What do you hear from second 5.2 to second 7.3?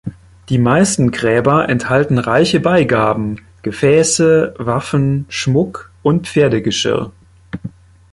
Schmuck und Pferdegeschirr.